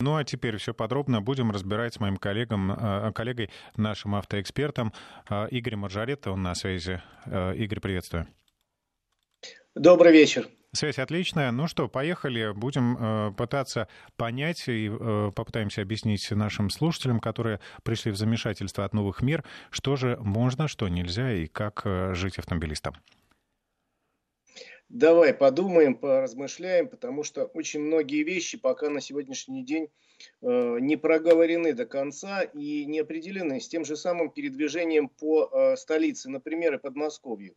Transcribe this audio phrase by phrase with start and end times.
[0.00, 4.92] Ну а теперь все подробно будем разбирать с моим коллегом, э, коллегой, нашим автоэкспертом
[5.28, 6.30] э, Игорем Маржаретто.
[6.30, 7.02] Он на связи.
[7.26, 8.28] Э, Игорь, приветствую.
[9.74, 10.48] Добрый вечер.
[10.72, 11.50] Связь отличная.
[11.50, 12.52] Ну что, поехали.
[12.54, 18.94] Будем э, пытаться понять и э, попытаемся объяснить нашим слушателям, которые пришли в замешательство от
[18.94, 22.94] новых мер, что же можно, что нельзя и как э, жить автомобилистам.
[24.88, 29.90] Давай подумаем, поразмышляем, потому что очень многие вещи пока на сегодняшний день
[30.40, 35.76] э, не проговорены до конца и не определены с тем же самым передвижением по э,
[35.76, 37.54] столице, например, и Подмосковью.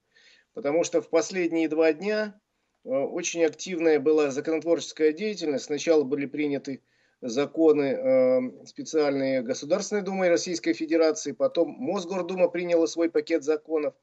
[0.53, 2.37] Потому что в последние два дня
[2.83, 5.65] э, очень активная была законотворческая деятельность.
[5.65, 6.81] Сначала были приняты
[7.21, 13.93] законы специальные Государственной Думой Российской Федерации, потом Мосгордума приняла свой пакет законов.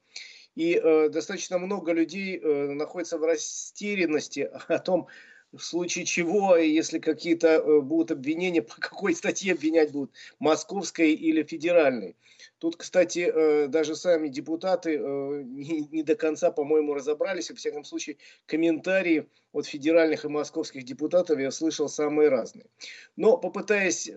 [0.59, 5.07] И э, достаточно много людей э, находится в растерянности о том,
[5.53, 11.45] в случае чего, если какие-то э, будут обвинения, по какой статье обвинять будут, московской или
[11.45, 12.17] федеральной.
[12.59, 17.51] Тут, кстати, э, даже сами депутаты э, не, не до конца, по-моему, разобрались.
[17.51, 22.67] Во всяком случае, комментарии от федеральных и московских депутатов я слышал самые разные.
[23.15, 24.11] Но попытаясь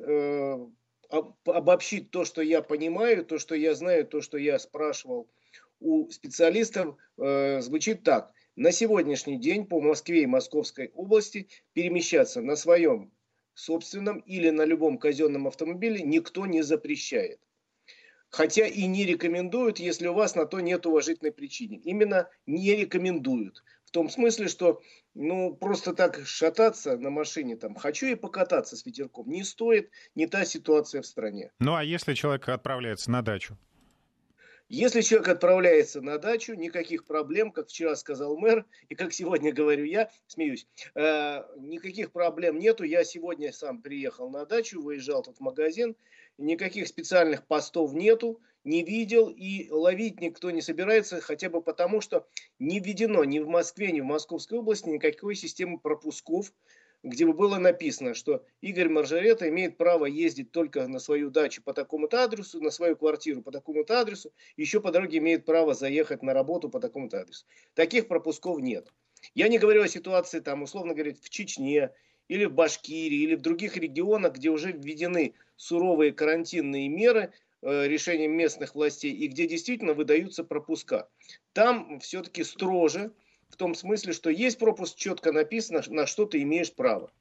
[1.46, 5.28] обобщить то, что я понимаю, то, что я знаю, то, что я спрашивал
[5.82, 8.32] у специалистов э, звучит так.
[8.56, 13.12] На сегодняшний день по Москве и Московской области перемещаться на своем
[13.54, 17.40] собственном или на любом казенном автомобиле никто не запрещает.
[18.30, 21.82] Хотя и не рекомендуют, если у вас на то нет уважительной причины.
[21.84, 23.62] Именно не рекомендуют.
[23.84, 24.82] В том смысле, что
[25.14, 30.28] ну, просто так шататься на машине, там, хочу и покататься с ветерком, не стоит, не
[30.28, 31.52] та ситуация в стране.
[31.60, 33.58] Ну, а если человек отправляется на дачу?
[34.74, 39.84] Если человек отправляется на дачу, никаких проблем, как вчера сказал мэр, и как сегодня говорю
[39.84, 42.86] я, смеюсь, э, никаких проблем нету.
[42.86, 45.98] Я сегодня сам приехал на дачу, выезжал тут в магазин,
[46.38, 52.26] никаких специальных постов нету, не видел и ловить никто не собирается, хотя бы потому, что
[52.58, 56.54] не введено ни в Москве, ни в Московской области никакой системы пропусков
[57.04, 61.74] где бы было написано, что Игорь Маржарета имеет право ездить только на свою дачу по
[61.74, 66.34] такому-то адресу, на свою квартиру по такому-то адресу, еще по дороге имеет право заехать на
[66.34, 67.46] работу по такому-то адресу.
[67.74, 68.92] Таких пропусков нет.
[69.34, 71.92] Я не говорю о ситуации, там, условно говоря, в Чечне,
[72.28, 78.32] или в Башкирии, или в других регионах, где уже введены суровые карантинные меры э, решением
[78.34, 81.10] местных властей, и где действительно выдаются пропуска.
[81.54, 83.12] Там все-таки строже,
[83.52, 87.12] в том смысле, что есть пропуск, четко написано, на что ты имеешь право.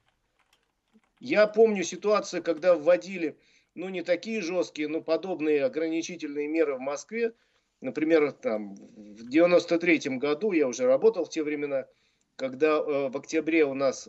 [1.19, 3.37] Я помню ситуацию, когда вводили,
[3.75, 7.33] ну, не такие жесткие, но подобные ограничительные меры в Москве.
[7.81, 11.85] Например, там, в 93 году, я уже работал в те времена,
[12.37, 14.07] когда э, в октябре у нас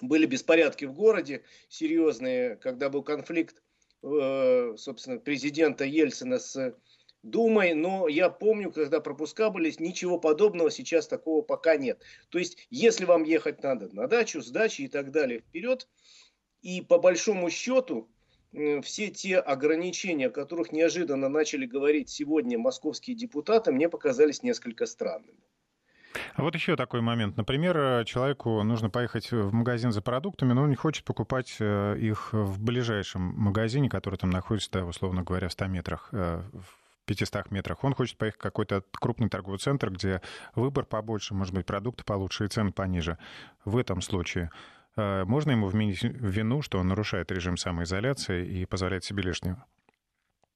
[0.00, 3.62] были беспорядки в городе серьезные, когда был конфликт,
[4.02, 6.74] э, собственно, президента Ельцина с
[7.22, 12.00] Думай, но я помню, когда пропуска были, ничего подобного сейчас такого пока нет.
[12.28, 15.88] То есть, если вам ехать надо на дачу, с дачи и так далее, вперед.
[16.62, 18.08] И по большому счету,
[18.82, 25.38] все те ограничения, о которых неожиданно начали говорить сегодня московские депутаты, мне показались несколько странными.
[26.34, 27.36] А вот еще такой момент.
[27.36, 32.32] Например, человеку нужно поехать в магазин за продуктами, но он не хочет покупать э, их
[32.32, 36.42] в ближайшем магазине, который там находится, условно говоря, в 100 метрах э,
[37.08, 37.82] 500 метрах.
[37.84, 40.20] Он хочет поехать в какой-то крупный торговый центр, где
[40.54, 43.18] выбор побольше, может быть, продукты получше и цены пониже.
[43.64, 44.50] В этом случае
[44.96, 49.64] э, можно ему вменить вину, что он нарушает режим самоизоляции и позволяет себе лишнего?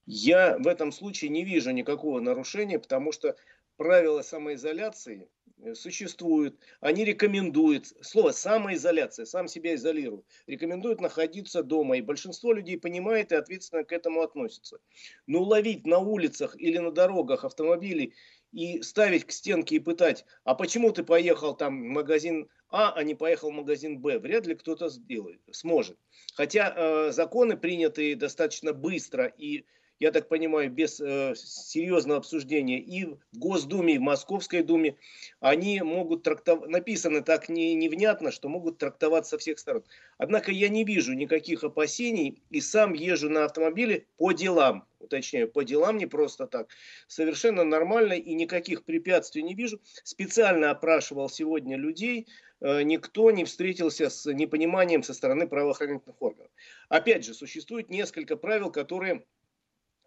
[0.04, 3.36] Я в этом случае не вижу никакого нарушения, потому что
[3.76, 5.28] правила самоизоляции
[5.58, 12.78] э, существуют, они рекомендуют, слово самоизоляция, сам себя изолирует, рекомендуют находиться дома, и большинство людей
[12.78, 14.78] понимает и ответственно к этому относится.
[15.26, 18.14] Но ловить на улицах или на дорогах автомобили
[18.52, 23.02] и ставить к стенке и пытать, а почему ты поехал там в магазин А, а
[23.02, 25.98] не поехал в магазин Б, вряд ли кто-то сделает, сможет.
[26.34, 29.66] Хотя э, законы приняты достаточно быстро и
[30.02, 34.96] я так понимаю, без э, серьезного обсуждения и в Госдуме, и в Московской Думе,
[35.38, 39.84] они могут трактовать, написаны так не, невнятно, что могут трактоваться со всех сторон.
[40.18, 45.62] Однако я не вижу никаких опасений и сам езжу на автомобиле по делам, уточняю, по
[45.62, 46.66] делам не просто так.
[47.06, 49.80] Совершенно нормально и никаких препятствий не вижу.
[50.02, 52.26] Специально опрашивал сегодня людей,
[52.60, 56.50] э, никто не встретился с непониманием со стороны правоохранительных органов.
[56.88, 59.22] Опять же, существует несколько правил, которые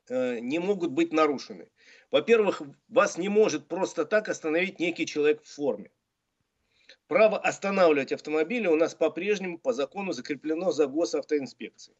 [0.10, 1.70] не могут быть нарушены.
[2.12, 5.92] Во-первых, вас не может просто так остановить некий человек в форме.
[7.08, 11.98] право останавливать автомобили у нас по-прежнему по закону закреплено за госавтоинспекцией.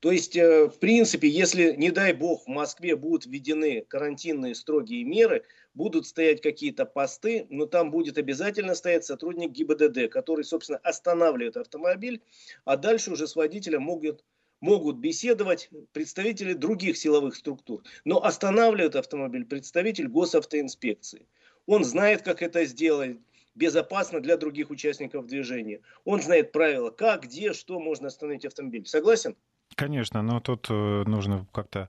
[0.00, 5.04] То есть, э, в принципе, если, не дай бог, в Москве будут введены карантинные строгие
[5.04, 5.44] меры,
[5.74, 12.20] будут стоять какие-то посты, но там будет обязательно стоять сотрудник ГИБДД, который, собственно, останавливает автомобиль,
[12.64, 14.24] а дальше уже с водителем могут,
[14.62, 17.82] могут беседовать представители других силовых структур.
[18.06, 21.26] Но останавливает автомобиль представитель госавтоинспекции.
[21.66, 23.18] Он знает, как это сделать,
[23.54, 25.80] безопасно для других участников движения.
[26.04, 28.86] Он знает правила, как, где, что можно остановить автомобиль.
[28.86, 29.36] Согласен?
[29.74, 31.88] Конечно, но тут э, нужно как-то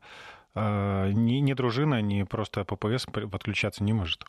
[0.55, 4.25] э, ни, ни дружина, ни просто ППС подключаться не может.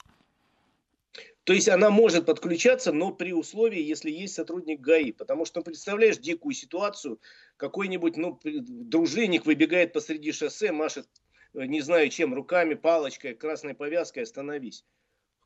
[1.44, 5.12] То есть она может подключаться, но при условии, если есть сотрудник ГАИ.
[5.12, 7.20] Потому что, ну, представляешь дикую ситуацию,
[7.58, 11.06] какой-нибудь ну, дружинник выбегает посреди шоссе, машет,
[11.52, 14.84] э, не знаю чем, руками, палочкой, красной повязкой, остановись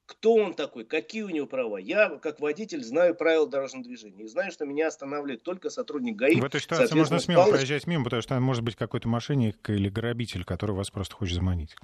[0.09, 1.77] кто он такой, какие у него права.
[1.77, 4.25] Я, как водитель, знаю правила дорожного движения.
[4.25, 6.41] И знаю, что меня останавливает только сотрудник ГАИ.
[6.41, 7.59] В этой ситуации можно смело палочкой...
[7.59, 11.77] проезжать мимо, потому что может быть какой-то мошенник или грабитель, который вас просто хочет заманить.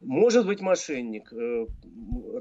[0.00, 1.66] Может быть мошенник, э,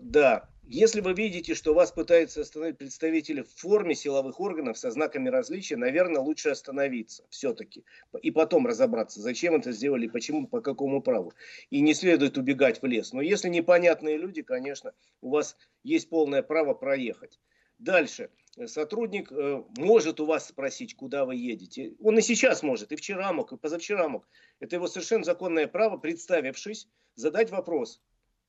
[0.03, 0.47] да.
[0.65, 5.75] Если вы видите, что вас пытаются остановить представители в форме силовых органов со знаками различия,
[5.75, 7.83] наверное, лучше остановиться все-таки.
[8.21, 11.33] И потом разобраться, зачем это сделали, почему, по какому праву.
[11.69, 13.11] И не следует убегать в лес.
[13.11, 17.39] Но если непонятные люди, конечно, у вас есть полное право проехать.
[17.77, 18.29] Дальше.
[18.65, 21.95] Сотрудник э, может у вас спросить, куда вы едете.
[21.99, 24.25] Он и сейчас может, и вчера мог, и позавчера мог.
[24.61, 28.01] Это его совершенно законное право, представившись, задать вопрос.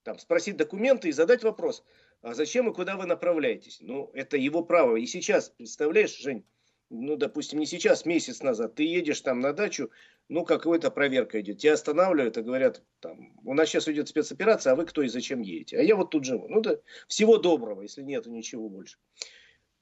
[0.05, 1.82] Там, спросить документы и задать вопрос
[2.25, 3.79] а зачем и куда вы направляетесь?
[3.81, 4.97] Ну, это его право.
[4.97, 6.47] И сейчас, представляешь, Жень,
[6.88, 9.91] ну, допустим, не сейчас, месяц назад, ты едешь там на дачу,
[10.29, 14.76] ну, какая-то проверка идет, тебя останавливают и говорят, там, у нас сейчас идет спецоперация, а
[14.76, 15.79] вы кто и зачем едете?
[15.79, 16.49] А я вот тут живу.
[16.49, 16.79] Ну, да,
[17.09, 18.97] всего доброго, если нету ничего больше.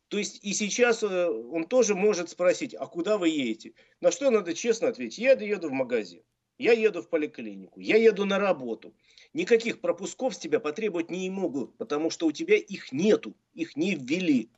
[0.08, 3.74] То есть и сейчас э, он тоже может спросить, а куда вы едете?
[4.00, 6.22] На что надо честно ответить, я еду в магазин,
[6.58, 8.94] я еду в поликлинику, я еду на работу
[9.34, 13.94] никаких пропусков с тебя потребовать не могут, потому что у тебя их нету, их не
[13.94, 14.50] ввели.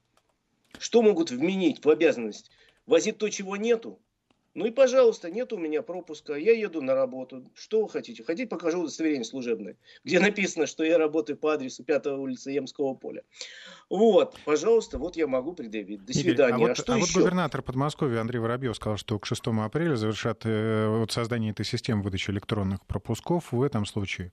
[0.78, 2.50] Что могут вменить в обязанность?
[2.86, 4.00] Возить то, чего нету?
[4.54, 7.44] Ну и, пожалуйста, нет у меня пропуска, я еду на работу.
[7.54, 8.22] Что вы хотите?
[8.22, 13.22] Хотите, покажу удостоверение служебное, где написано, что я работаю по адресу 5 улицы Емского поля.
[13.90, 16.04] Вот, пожалуйста, вот я могу предъявить.
[16.04, 16.56] До свидания.
[16.56, 17.14] Игорь, а, вот, а что а еще?
[17.14, 21.64] вот губернатор Подмосковья Андрей Воробьев сказал, что к 6 апреля завершат э, вот создание этой
[21.64, 24.30] системы выдачи электронных пропусков в этом случае.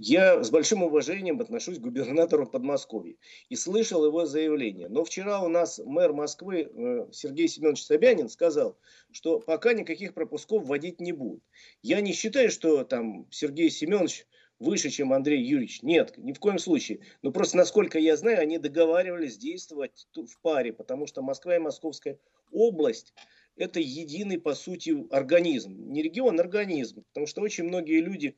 [0.00, 3.16] Я с большим уважением отношусь к губернатору Подмосковья
[3.48, 4.88] и слышал его заявление.
[4.88, 8.78] Но вчера у нас мэр Москвы э, Сергей Семенович Собянин сказал,
[9.10, 11.42] что пока никаких пропусков вводить не будут.
[11.82, 14.26] Я не считаю, что там Сергей Семенович
[14.60, 15.82] выше, чем Андрей Юрьевич.
[15.82, 17.00] Нет, ни в коем случае.
[17.22, 22.20] Но просто, насколько я знаю, они договаривались действовать в паре, потому что Москва и Московская
[22.52, 23.14] область
[23.56, 25.90] это единый, по сути, организм.
[25.90, 27.02] Не регион, а организм.
[27.08, 28.36] Потому что очень многие люди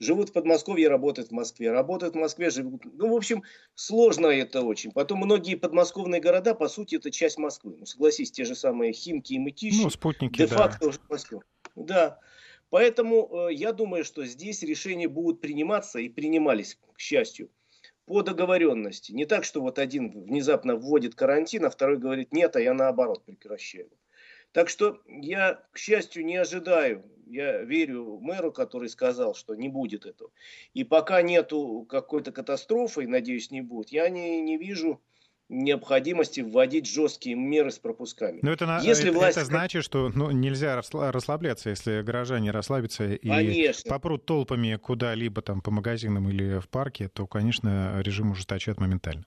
[0.00, 2.82] живут в Подмосковье, работают в Москве, работают в Москве, живут...
[2.84, 3.44] Ну, в общем,
[3.74, 4.90] сложно это очень.
[4.90, 7.76] Потом многие подмосковные города, по сути, это часть Москвы.
[7.78, 9.82] Ну, согласись, те же самые Химки и Мытищи.
[9.82, 10.86] Ну, спутники, Де-факто да.
[10.88, 11.42] уже Москва.
[11.76, 12.18] Да.
[12.70, 17.50] Поэтому э, я думаю, что здесь решения будут приниматься и принимались, к счастью,
[18.06, 19.12] по договоренности.
[19.12, 23.24] Не так, что вот один внезапно вводит карантин, а второй говорит нет, а я наоборот
[23.24, 23.90] прекращаю.
[24.52, 27.04] Так что я, к счастью, не ожидаю.
[27.26, 30.30] Я верю мэру, который сказал, что не будет этого.
[30.74, 35.00] И пока нету какой-то катастрофы, надеюсь, не будет, я не, не вижу
[35.50, 38.38] необходимости вводить жесткие меры с пропусками.
[38.42, 39.36] Но это, если это, власть...
[39.36, 43.90] это значит, что ну, нельзя расслабляться, если горожане расслабятся и конечно.
[43.90, 49.24] попрут толпами куда-либо там по магазинам или в парке, то, конечно, режим ужесточат моментально.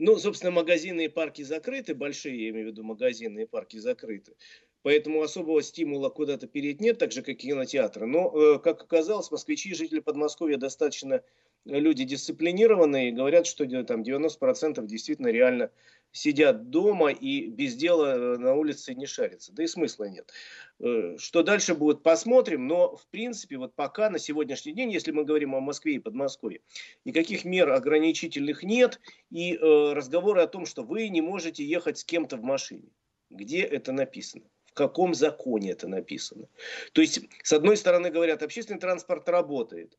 [0.00, 4.36] Ну, собственно, магазины и парки закрыты, большие, я имею в виду, магазины и парки закрыты.
[4.82, 8.06] Поэтому особого стимула куда-то перейти нет, так же, как и кинотеатры.
[8.06, 11.24] Но, э, как оказалось, москвичи, жители Подмосковья достаточно
[11.64, 15.72] люди дисциплинированные, говорят, что там 90% действительно реально
[16.12, 19.52] сидят дома и без дела э, на улице не шарятся.
[19.52, 20.32] Да и смысла нет.
[20.80, 22.66] Э, что дальше будет, посмотрим.
[22.66, 26.60] Но, в принципе, вот пока на сегодняшний день, если мы говорим о Москве и Подмосковье,
[27.04, 29.00] никаких мер ограничительных нет.
[29.30, 32.90] И э, разговоры о том, что вы не можете ехать с кем-то в машине.
[33.30, 34.44] Где это написано?
[34.66, 36.48] В каком законе это написано?
[36.92, 39.98] То есть, с одной стороны, говорят, общественный транспорт работает.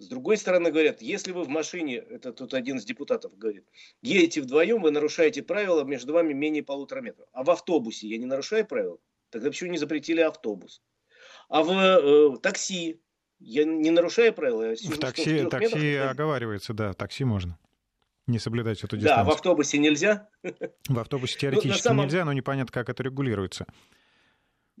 [0.00, 3.66] С другой стороны, говорят, если вы в машине, это тут один из депутатов говорит,
[4.00, 7.28] едете вдвоем, вы нарушаете правила, между вами менее полутора метров.
[7.32, 8.96] А в автобусе я не нарушаю правила?
[9.28, 10.80] Тогда почему не запретили автобус?
[11.50, 13.02] А в э, такси
[13.40, 14.70] я не нарушаю правила?
[14.70, 17.58] Я в такси, в такси метрах, оговаривается, да, такси можно.
[18.26, 19.24] Не соблюдать эту дистанцию.
[19.26, 20.30] Да, в автобусе нельзя.
[20.88, 22.04] В автобусе ну, теоретически ну, самом...
[22.06, 23.66] нельзя, но непонятно, как это регулируется.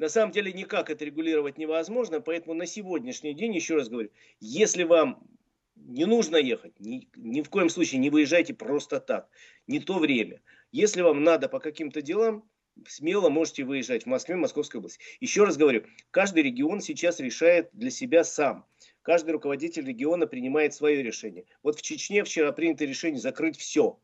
[0.00, 4.08] На самом деле никак это регулировать невозможно, поэтому на сегодняшний день, еще раз говорю,
[4.40, 5.22] если вам
[5.76, 9.28] не нужно ехать, ни, ни в коем случае не выезжайте просто так,
[9.66, 10.40] не то время.
[10.72, 12.48] Если вам надо по каким-то делам,
[12.88, 15.04] смело можете выезжать в Москве, Московской области.
[15.20, 18.64] Еще раз говорю, каждый регион сейчас решает для себя сам.
[19.02, 21.44] Каждый руководитель региона принимает свое решение.
[21.62, 24.00] Вот в Чечне вчера принято решение закрыть все.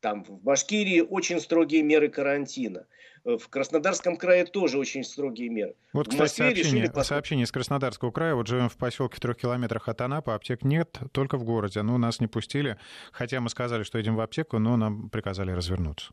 [0.00, 2.86] Там в Башкирии очень строгие меры карантина.
[3.24, 5.74] В Краснодарском крае тоже очень строгие меры.
[5.92, 7.02] Вот, в кстати, сообщение, решили...
[7.02, 8.34] сообщение из Краснодарского края.
[8.34, 11.82] Вот живем в поселке в трех километрах от Анапы, аптек нет, только в городе.
[11.82, 12.78] Ну, нас не пустили,
[13.12, 16.12] хотя мы сказали, что идем в аптеку, но нам приказали развернуться.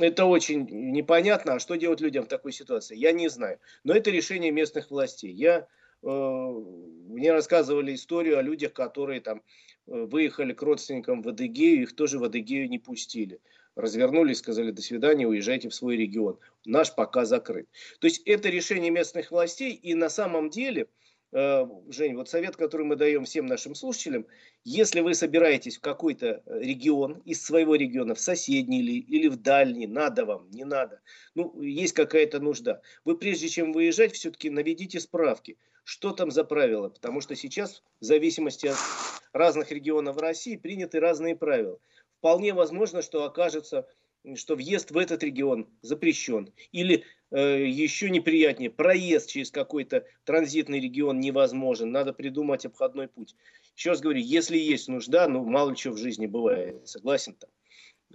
[0.00, 1.54] Это очень непонятно.
[1.54, 2.96] А что делать людям в такой ситуации?
[2.96, 3.58] Я не знаю.
[3.84, 5.32] Но это решение местных властей.
[5.32, 5.64] Я, э,
[6.04, 9.42] мне рассказывали историю о людях, которые там э,
[9.86, 13.40] выехали к родственникам в Адыгею, их тоже в Адыгею не пустили.
[13.76, 16.38] Развернулись, сказали до свидания, уезжайте в свой регион.
[16.64, 17.68] Наш пока закрыт.
[18.00, 19.72] То есть это решение местных властей.
[19.72, 20.88] И на самом деле
[21.34, 24.24] Э, Жень, вот совет, который мы даем всем нашим слушателям,
[24.62, 29.36] если вы собираетесь в какой-то э, регион, из своего региона, в соседний или, или в
[29.42, 31.00] дальний, надо вам, не надо,
[31.34, 36.88] ну, есть какая-то нужда, вы прежде чем выезжать, все-таки наведите справки, что там за правила,
[36.88, 38.76] потому что сейчас, в зависимости от
[39.32, 41.78] разных регионов России, приняты разные правила.
[42.18, 43.86] Вполне возможно, что окажется
[44.34, 46.52] что въезд в этот регион запрещен.
[46.72, 51.92] Или э, еще неприятнее, проезд через какой-то транзитный регион невозможен.
[51.92, 53.36] Надо придумать обходной путь.
[53.76, 57.50] Еще раз говорю, если есть нужда, ну мало чего в жизни бывает, согласен там.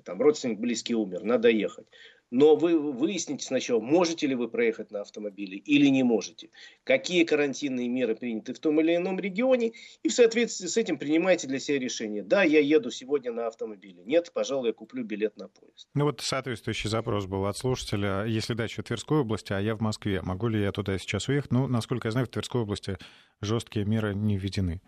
[0.06, 1.86] Там родственник близкий умер, надо ехать.
[2.32, 6.50] Но вы выясните сначала, можете ли вы проехать на автомобиле или не можете.
[6.84, 9.74] Какие карантинные меры приняты в том или ином регионе.
[10.04, 12.24] И в соответствии с этим принимайте для себя решение.
[12.24, 14.04] Да, я еду сегодня на автомобиле.
[14.06, 15.88] Нет, пожалуй, я куплю билет на поезд.
[15.96, 18.26] Ну вот соответствующий запрос был от слушателя.
[18.26, 21.52] Если дача в Тверской области, а я в Москве, могу ли я туда сейчас уехать?
[21.52, 22.98] Ну, насколько я знаю, в Тверской области
[23.42, 24.82] жесткие меры не введены.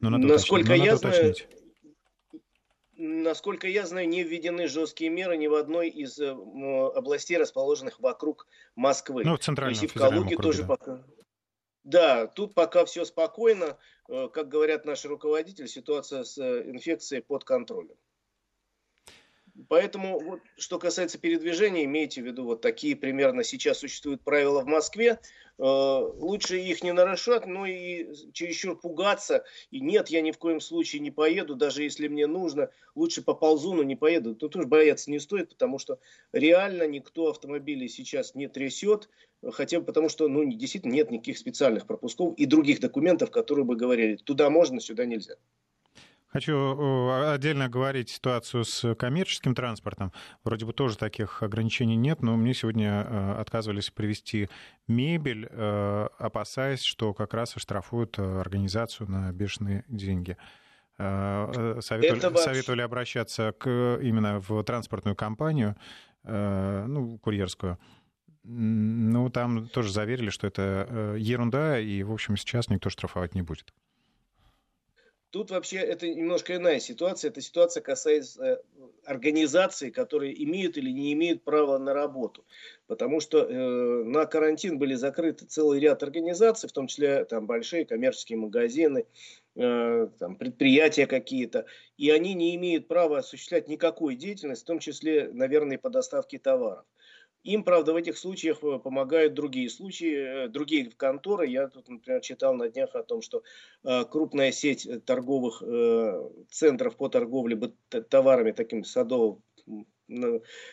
[0.00, 0.78] Но надо Насколько уточнить.
[0.80, 1.59] Но я знаю, уточнить
[3.00, 8.46] насколько я знаю, не введены жесткие меры ни в одной из э, областей, расположенных вокруг
[8.76, 9.24] Москвы.
[9.24, 10.68] Ну, в центральном То есть и в Калуге округе, тоже да.
[10.68, 11.04] пока.
[11.82, 13.78] Да, тут пока все спокойно.
[14.08, 17.96] Э, как говорят наши руководители, ситуация с э, инфекцией под контролем.
[19.68, 24.66] Поэтому, вот, что касается передвижения, имейте в виду, вот такие примерно сейчас существуют правила в
[24.66, 25.20] Москве.
[25.60, 29.44] Э, лучше их не нарушать, но и чересчур пугаться.
[29.70, 32.70] И нет, я ни в коем случае не поеду, даже если мне нужно.
[32.94, 34.34] Лучше поползу, но не поеду.
[34.34, 35.98] Тут тоже бояться не стоит, потому что
[36.32, 39.10] реально никто автомобили сейчас не трясет.
[39.52, 43.76] Хотя бы потому, что ну, действительно нет никаких специальных пропусков и других документов, которые бы
[43.76, 45.36] говорили, туда можно, сюда нельзя.
[46.32, 50.12] Хочу отдельно говорить ситуацию с коммерческим транспортом.
[50.44, 54.48] Вроде бы тоже таких ограничений нет, но мне сегодня э, отказывались привезти
[54.86, 60.36] мебель, э, опасаясь, что как раз оштрафуют э, организацию на бешеные деньги.
[60.98, 65.74] Советовали, Это советовали обращаться к, именно в транспортную компанию,
[66.24, 67.78] ну, курьерскую.
[68.44, 73.72] Ну, там тоже заверили, что это ерунда, и, в общем, сейчас никто штрафовать не будет.
[75.30, 77.30] Тут вообще это немножко иная ситуация.
[77.30, 78.58] Эта ситуация касается э,
[79.04, 82.44] организаций, которые имеют или не имеют права на работу.
[82.88, 87.84] Потому что э, на карантин были закрыты целый ряд организаций, в том числе там, большие
[87.84, 89.06] коммерческие магазины,
[89.54, 91.64] э, там, предприятия какие-то.
[91.96, 96.84] И они не имеют права осуществлять никакую деятельность, в том числе, наверное, по доставке товаров.
[97.42, 101.46] Им, правда, в этих случаях э, помогают другие случаи, э, другие конторы.
[101.46, 103.42] Я тут, например, читал на днях о том, что
[103.82, 105.62] э, крупная сеть торговых
[106.50, 107.72] центров по торговле
[108.08, 109.42] товарами таким садовым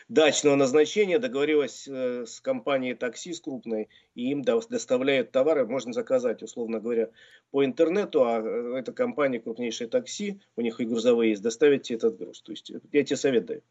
[0.08, 6.80] дачного назначения договорилась с компанией такси, с крупной, и им доставляют товары, можно заказать, условно
[6.80, 7.10] говоря,
[7.52, 8.40] по интернету, а
[8.76, 12.42] эта компания, крупнейшая такси, у них и грузовые есть, доставить этот груз.
[12.42, 13.62] То есть я тебе совет даю.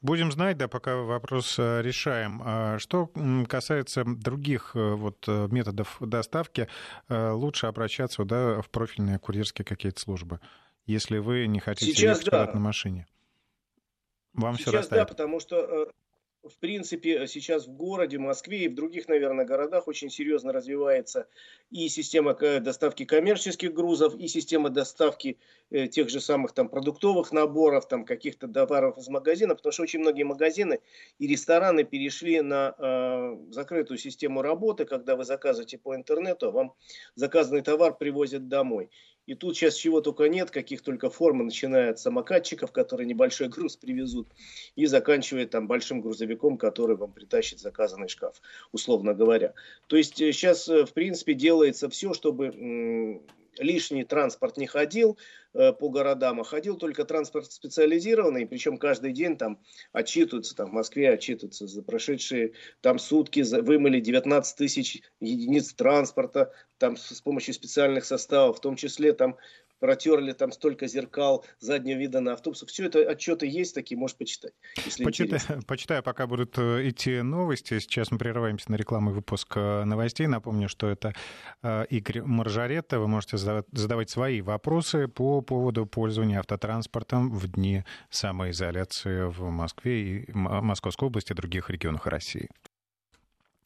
[0.00, 2.40] Будем знать, да, пока вопрос э, решаем.
[2.44, 3.10] А что
[3.48, 6.68] касается других э, вот э, методов доставки,
[7.08, 10.40] лучше обращаться да, в профильные курьерские какие-то службы,
[10.86, 12.50] если вы не хотите Сейчас, ехать да.
[12.52, 13.06] на машине.
[14.34, 15.08] Вам Сейчас все доставят.
[15.08, 15.90] да, потому что
[16.48, 21.26] в принципе, сейчас в городе, Москве и в других, наверное, городах очень серьезно развивается
[21.70, 25.38] и система доставки коммерческих грузов, и система доставки
[25.70, 30.00] э, тех же самых там продуктовых наборов, там каких-то товаров из магазина, потому что очень
[30.00, 30.80] многие магазины
[31.18, 36.74] и рестораны перешли на э, закрытую систему работы, когда вы заказываете по интернету, а вам
[37.14, 38.90] заказанный товар привозят домой.
[39.28, 43.76] И тут сейчас чего только нет, каких только форм, начиная от самокатчиков, которые небольшой груз
[43.76, 44.26] привезут,
[44.74, 48.40] и заканчивая там большим грузовиком, который вам притащит заказанный шкаф,
[48.72, 49.52] условно говоря.
[49.86, 53.20] То есть сейчас, э, в принципе, делается все, чтобы
[53.58, 55.18] лишний транспорт не ходил
[55.54, 59.60] э, по городам, а ходил только транспорт специализированный, причем каждый день там
[59.92, 66.52] отчитываются, там в Москве отчитываются за прошедшие там сутки, за, вымыли 19 тысяч единиц транспорта,
[66.78, 69.36] там с помощью специальных составов, в том числе там
[69.78, 72.68] протерли там столько зеркал заднего вида на автобусах.
[72.68, 74.52] Все это отчеты есть такие, можешь почитать.
[75.02, 77.78] Почитай, почитаю, пока будут э, идти новости.
[77.78, 80.26] Сейчас мы прерываемся на рекламу и выпуск э, новостей.
[80.26, 81.14] Напомню, что это
[81.62, 82.98] э, Игорь Маржаретта.
[82.98, 90.32] Вы можете задавать свои вопросы по поводу пользования автотранспортом в дни самоизоляции в Москве и
[90.32, 92.48] Московской области и других регионах России.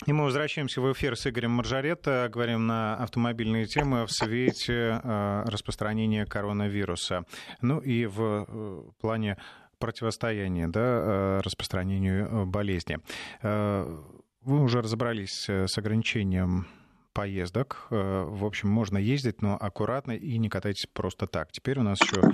[0.06, 2.28] И мы возвращаемся в эфир с Игорем Маржаретто.
[2.32, 7.24] Говорим на автомобильные темы в свете э, распространения коронавируса.
[7.60, 9.38] Ну и в э, плане
[9.78, 12.98] противостояния да, э, распространению болезни.
[13.42, 16.66] Вы уже разобрались с ограничением
[17.12, 17.86] поездок.
[17.90, 21.52] В общем, можно ездить, но аккуратно и не катайтесь просто так.
[21.52, 22.32] Теперь у нас еще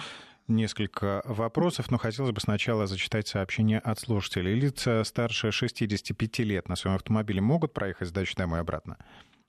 [0.48, 4.54] несколько вопросов, но хотелось бы сначала зачитать сообщение от слушателей.
[4.54, 8.96] Лица старше 65 лет на своем автомобиле могут проехать с дачи домой обратно?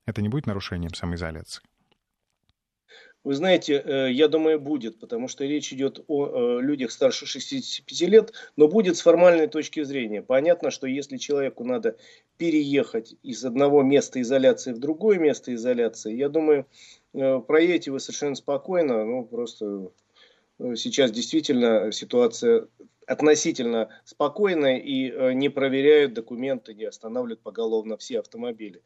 [0.05, 1.61] Это не будет нарушением самоизоляции?
[3.25, 8.01] Вы знаете, э, я думаю, будет, потому что речь идет о э, людях старше 65
[8.09, 10.21] лет, но будет с формальной точки зрения.
[10.21, 11.97] Понятно, что если человеку надо
[12.37, 16.65] переехать из одного места изоляции в другое место изоляции, я думаю,
[17.13, 19.91] э, проедете вы совершенно спокойно, ну просто
[20.75, 22.67] сейчас действительно ситуация
[23.07, 28.83] относительно спокойная и э, не проверяют документы, не останавливают поголовно все автомобили.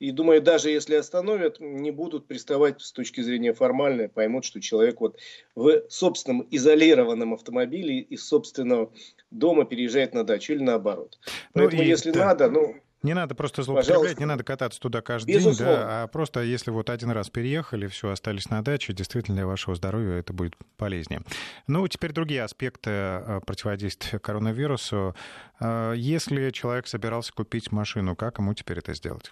[0.00, 5.00] И думаю, даже если остановят, не будут приставать с точки зрения формальной, поймут, что человек
[5.00, 5.18] вот
[5.54, 8.90] в собственном изолированном автомобиле из собственного
[9.30, 11.18] дома переезжает на дачу или наоборот.
[11.54, 12.26] Ну Поэтому, и, если да.
[12.26, 14.20] надо, ну, не надо просто злоупотреблять, Пожалуйста.
[14.20, 15.74] не надо кататься туда каждый Безусловно.
[15.74, 19.46] день, да, а просто если вот один раз переехали, все, остались на даче, действительно для
[19.46, 21.22] вашего здоровья это будет полезнее.
[21.66, 25.14] Ну, теперь другие аспекты э, противодействия коронавирусу.
[25.60, 29.30] Э, если человек собирался купить машину, как ему теперь это сделать?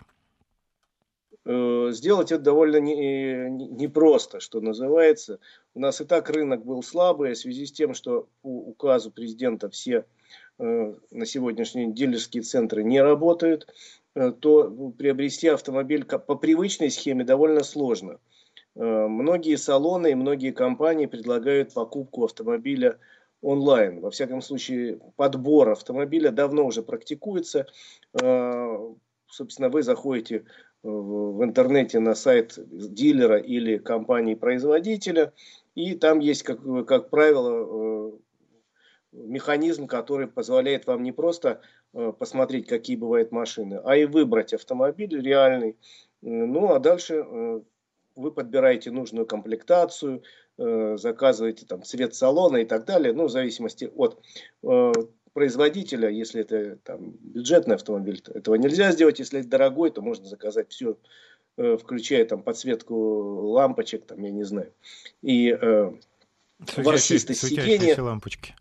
[1.45, 5.41] Э, сделать это довольно непросто, что называется.
[5.75, 9.69] У нас и так рынок был слабый, в связи с тем, что по указу президента
[9.71, 10.05] все
[10.59, 13.73] на сегодняшний день дилерские центры не работают,
[14.15, 18.19] э, то приобрести автомобиль по привычной схеме довольно сложно.
[18.75, 22.99] Э, многие салоны и многие компании предлагают покупку автомобиля
[23.41, 24.01] онлайн.
[24.01, 27.67] Во всяком случае, подбор автомобиля давно уже практикуется.
[29.31, 30.45] Собственно, вы заходите
[30.83, 35.33] в интернете на сайт дилера или компании-производителя,
[35.77, 38.19] и там есть, как, как правило,
[39.13, 41.61] механизм, который позволяет вам не просто
[41.95, 45.77] э, посмотреть, какие бывают машины, а и выбрать автомобиль реальный.
[46.21, 47.61] Ну, а дальше э,
[48.17, 50.23] вы подбираете нужную комплектацию,
[50.59, 54.23] э, заказываете там цвет салона и так далее, ну, в зависимости от
[55.33, 60.27] производителя, если это там, бюджетный автомобиль, то этого нельзя сделать, если это дорогой, то можно
[60.27, 60.97] заказать все,
[61.57, 62.95] включая там подсветку
[63.53, 64.73] лампочек, там, я не знаю,
[65.23, 65.93] и э,
[66.77, 68.01] ворсистость сиденья.
[68.03, 68.55] лампочки.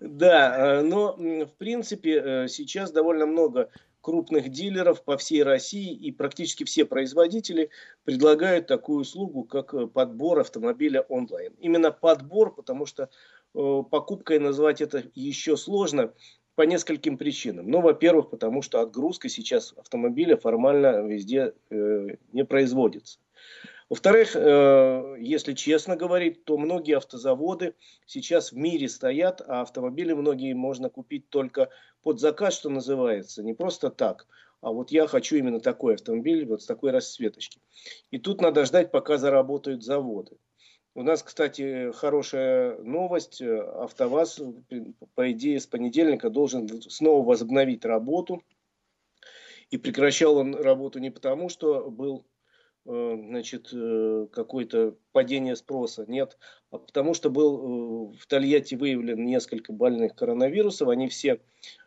[0.00, 6.10] Да, э, но в принципе э, сейчас довольно много крупных дилеров по всей России и
[6.10, 7.70] практически все производители
[8.04, 11.52] предлагают такую услугу, как э, подбор автомобиля онлайн.
[11.58, 13.10] Именно подбор, потому что
[13.52, 16.14] покупкой назвать это еще сложно
[16.54, 17.70] по нескольким причинам.
[17.70, 23.18] Ну, во-первых, потому что отгрузка сейчас автомобиля формально везде не производится.
[23.92, 27.74] Во-вторых, э, если честно говорить, то многие автозаводы
[28.06, 31.68] сейчас в мире стоят, а автомобили многие можно купить только
[32.02, 34.26] под заказ, что называется, не просто так.
[34.62, 37.60] А вот я хочу именно такой автомобиль, вот с такой расцветочки.
[38.10, 40.38] И тут надо ждать, пока заработают заводы.
[40.94, 43.42] У нас, кстати, хорошая новость.
[43.42, 44.40] АвтоВАЗ,
[45.14, 48.42] по идее, с понедельника должен снова возобновить работу.
[49.68, 52.24] И прекращал он работу не потому, что был
[52.84, 56.04] значит, э, какое-то падение спроса.
[56.08, 56.38] Нет,
[56.70, 60.88] а потому что был э, в Тольятти выявлен несколько больных коронавирусов.
[60.88, 61.40] Они все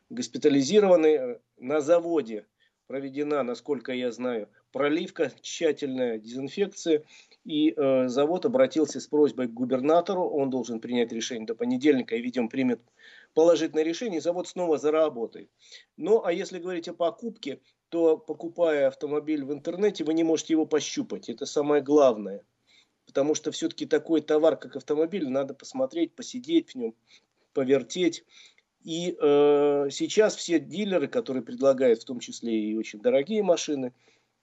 [0.09, 1.39] госпитализированы.
[1.57, 2.45] На заводе
[2.87, 7.03] проведена, насколько я знаю, проливка, тщательная дезинфекция.
[7.43, 10.23] И э, завод обратился с просьбой к губернатору.
[10.23, 12.81] Он должен принять решение до понедельника и, видимо, примет
[13.33, 14.17] положительное решение.
[14.17, 15.49] И завод снова заработает.
[15.97, 17.59] Ну, а если говорить о покупке,
[17.95, 21.29] то покупая автомобиль в интернете, вы не можете его пощупать.
[21.29, 22.43] Это самое главное.
[23.05, 26.93] потому что все-таки такой товар, как автомобиль, надо посмотреть, посидеть в нем,
[27.53, 28.25] повертеть.
[28.83, 33.91] И э, сейчас все дилеры, которые предлагают в том числе и очень дорогие машины, э,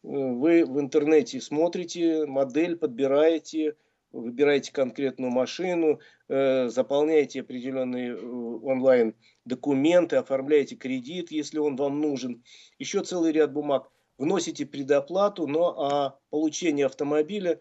[0.03, 3.77] вы в интернете смотрите, модель подбираете,
[4.13, 12.43] выбираете конкретную машину, э, заполняете определенные э, онлайн документы, оформляете кредит, если он вам нужен,
[12.79, 17.61] еще целый ряд бумаг, вносите предоплату, но а получение автомобиля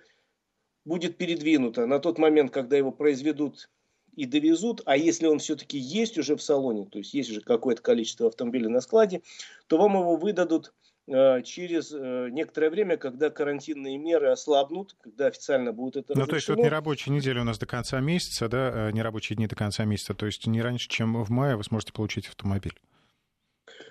[0.85, 3.69] будет передвинуто на тот момент, когда его произведут
[4.15, 7.81] и довезут, а если он все-таки есть уже в салоне, то есть есть уже какое-то
[7.81, 9.21] количество автомобилей на складе,
[9.67, 10.73] то вам его выдадут
[11.07, 16.47] через э, некоторое время, когда карантинные меры ослабнут, когда официально будет это Ну, то есть
[16.47, 19.55] вот не рабочая неделя у нас до конца месяца, да, э, не рабочие дни до
[19.55, 22.79] конца месяца, то есть не раньше, чем в мае вы сможете получить автомобиль.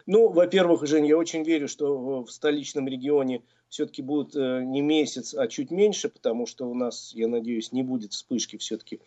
[0.06, 5.34] Ну, во-первых, Жень, я очень верю, что в столичном регионе все-таки будет э, не месяц,
[5.34, 9.00] а чуть меньше, потому что у нас, я надеюсь, не будет вспышки все-таки.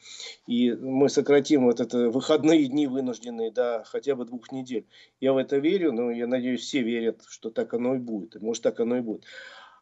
[0.48, 4.86] И мы сократим вот это выходные дни вынужденные до хотя бы двух недель.
[5.20, 8.42] Я в это верю, но я надеюсь, все верят, что так оно и будет.
[8.42, 9.26] может, так оно и будет.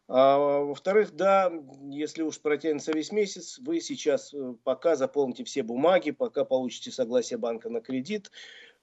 [0.08, 1.52] А, во-вторых, да,
[1.88, 7.38] если уж протянется весь месяц, вы сейчас э, пока заполните все бумаги, пока получите согласие
[7.38, 8.30] банка на кредит,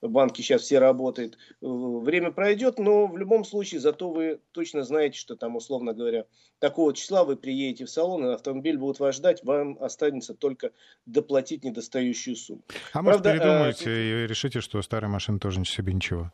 [0.00, 5.18] банки сейчас все работают, э, время пройдет, но в любом случае зато вы точно знаете,
[5.18, 6.24] что там, условно говоря,
[6.58, 10.72] такого числа вы приедете в салон, и автомобиль будет вас ждать, вам останется только
[11.06, 12.62] доплатить недостающую сумму.
[12.92, 16.32] А может, Правда, передумаете э, и решите, что старая машина тоже себе ничего?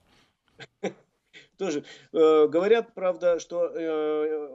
[1.59, 1.85] Тоже.
[2.12, 4.50] Э, говорят, правда, что э,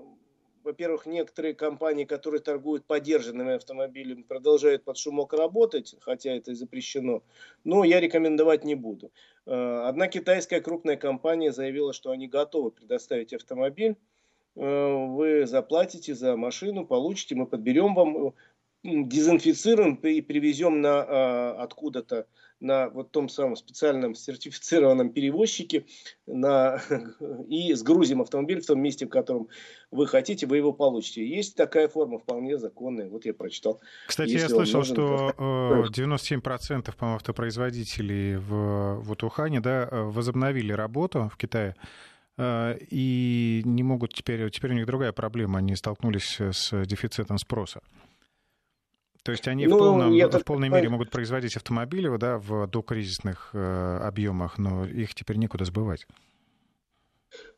[0.63, 7.23] во-первых, некоторые компании, которые торгуют подержанными автомобилями, продолжают под шумок работать, хотя это запрещено,
[7.63, 9.11] но я рекомендовать не буду.
[9.45, 13.95] Э, одна китайская крупная компания заявила, что они готовы предоставить автомобиль,
[14.55, 18.33] э, вы заплатите за машину, получите, мы подберем вам,
[18.83, 22.25] дезинфицируем и привезем на э, откуда-то
[22.61, 25.85] на вот том самом специальном сертифицированном перевозчике
[26.27, 26.81] на,
[27.47, 29.49] и сгрузим автомобиль в том месте, в котором
[29.89, 31.27] вы хотите, вы его получите.
[31.27, 33.09] Есть такая форма вполне законная.
[33.09, 33.81] Вот я прочитал.
[34.07, 36.01] Кстати, Если я слышал, нужен, что просто...
[36.01, 41.75] 97% по автопроизводителей в, вот Ухане да, возобновили работу в Китае
[42.37, 47.81] э, и не могут теперь, теперь у них другая проблема, они столкнулись с дефицитом спроса.
[49.23, 53.51] То есть они ну, в, полном, в полной мере могут производить автомобили да, в докризисных
[53.53, 56.07] э, объемах, но их теперь некуда сбывать.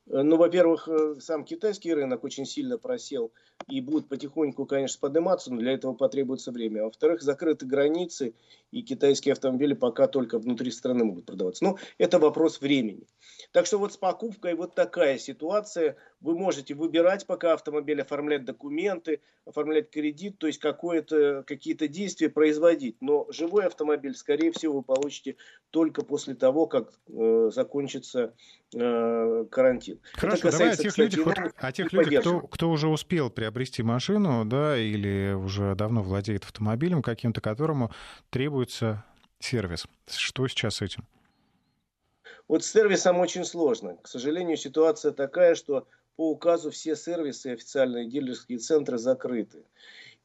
[0.08, 3.32] Э, ну, во-первых, э, сам китайский рынок очень сильно просел
[3.68, 6.84] и будет потихоньку, конечно, подниматься, но для этого потребуется время.
[6.84, 8.34] Во-вторых, закрыты границы,
[8.74, 11.64] и китайские автомобили пока только внутри страны могут продаваться.
[11.64, 13.08] Но это вопрос времени.
[13.52, 15.96] Так что вот с покупкой вот такая ситуация.
[16.22, 22.96] Вы можете выбирать пока автомобиль, оформлять документы, оформлять кредит, то есть какие-то действия производить.
[23.02, 25.36] Но живой автомобиль, скорее всего, вы получите
[25.70, 28.34] только после того, как э, закончится
[28.74, 30.00] э, карантин.
[30.14, 33.53] Хорошо, давай о тех людях, вот, о тех людях кто, кто уже успел приобрести
[33.84, 37.92] машину, да, или уже давно владеет автомобилем каким-то, которому
[38.30, 39.04] требуется
[39.40, 39.86] сервис.
[40.08, 41.06] Что сейчас с этим?
[42.48, 43.98] Вот с сервисом очень сложно.
[44.02, 49.64] К сожалению, ситуация такая, что по указу все сервисы официальные дилерские центры закрыты.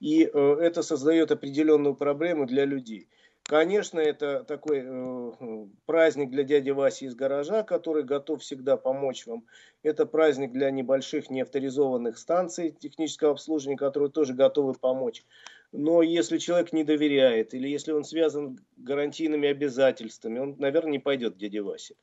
[0.01, 3.09] И э, это создает определенную проблему для людей.
[3.49, 9.47] Конечно, это такой э, праздник для дяди Васи из гаража, который готов всегда помочь вам.
[9.83, 15.25] Это праздник для небольших неавторизованных станций технического обслуживания, которые тоже готовы помочь.
[15.73, 21.37] Но если человек не доверяет, или если он связан гарантийными обязательствами, он, наверное, не пойдет
[21.37, 21.95] к дяде Васе.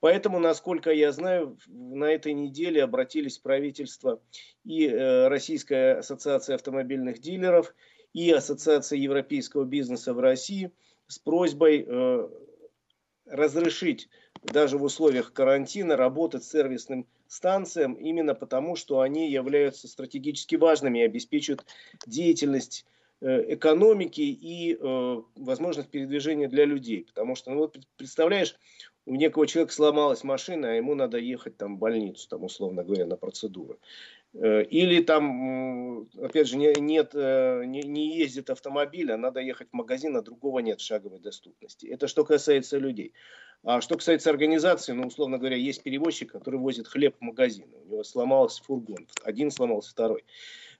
[0.00, 4.20] Поэтому, насколько я знаю, на этой неделе обратились правительство
[4.64, 7.72] и э, Российская ассоциация автомобильных дилеров,
[8.14, 10.72] и Ассоциация европейского бизнеса в России
[11.08, 12.28] с просьбой э,
[13.26, 14.08] разрешить
[14.42, 21.02] даже в условиях карантина работать сервисным станциям именно потому, что они являются стратегически важными и
[21.02, 21.66] обеспечивают
[22.06, 22.86] деятельность
[23.20, 27.04] Э, экономики и э, возможность передвижения для людей.
[27.04, 28.54] Потому что, ну вот представляешь,
[29.08, 33.06] у некого человека сломалась машина, а ему надо ехать там в больницу, там, условно говоря,
[33.06, 33.78] на процедуры.
[34.34, 39.76] Э, или там, опять же, не, нет, не, не ездит автомобиль, а надо ехать в
[39.76, 41.86] магазин, а другого нет шаговой доступности.
[41.86, 43.14] Это что касается людей.
[43.64, 47.66] А что касается организации, ну, условно говоря, есть перевозчик, который возит хлеб в магазин.
[47.86, 49.08] У него сломался фургон.
[49.24, 50.24] Один сломался, второй.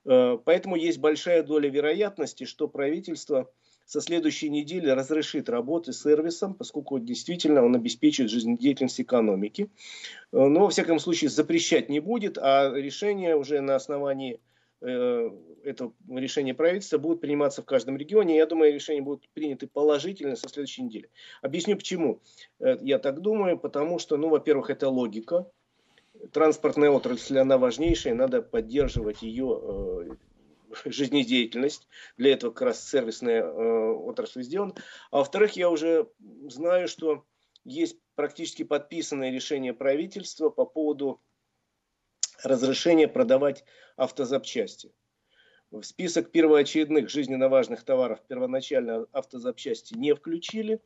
[0.04, 3.50] Э, поэтому есть большая доля вероятности, что правительство
[3.88, 9.70] со следующей недели разрешит работы сервисом, поскольку действительно он обеспечивает жизнедеятельность экономики.
[10.30, 14.40] Э, но, во всяком случае, запрещать не будет, а решение уже на основании
[14.82, 15.30] э,
[15.64, 18.36] это решение правительства будут приниматься в каждом регионе.
[18.36, 21.08] Я думаю, решения будут приняты положительно со следующей недели.
[21.40, 22.20] Объясню почему.
[22.60, 25.50] Э, я так думаю, потому что, ну, во-первых, это логика.
[26.32, 30.18] Транспортная отрасль, она важнейшая, надо поддерживать ее
[30.84, 31.88] жизнедеятельность.
[32.16, 34.74] Для этого как раз сервисная э, отрасль сделана.
[35.10, 36.08] А во-вторых, я уже
[36.48, 37.24] знаю, что
[37.64, 41.20] есть практически подписанное решение правительства по поводу
[42.42, 43.64] разрешения продавать
[43.96, 44.92] автозапчасти.
[45.70, 50.80] В список первоочередных жизненно важных товаров первоначально автозапчасти не включили,